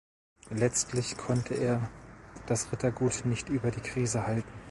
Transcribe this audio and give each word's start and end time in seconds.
Letztlich 0.49 1.15
konnte 1.15 1.53
er 1.53 1.87
das 2.47 2.71
Rittergut 2.71 3.23
nicht 3.27 3.49
über 3.49 3.69
die 3.69 3.81
Krise 3.81 4.25
halten. 4.25 4.49